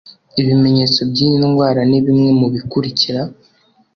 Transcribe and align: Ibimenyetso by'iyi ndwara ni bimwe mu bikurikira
Ibimenyetso 0.41 0.99
by'iyi 1.09 1.35
ndwara 1.43 1.81
ni 1.89 1.99
bimwe 2.05 2.29
mu 2.39 2.47
bikurikira 2.53 3.21